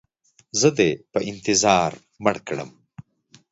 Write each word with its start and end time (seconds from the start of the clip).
زه 0.59 0.69
دې 0.77 0.89
په 1.11 1.19
انتظار 1.29 1.91
مړ 2.23 2.35
کړم. 2.47 2.69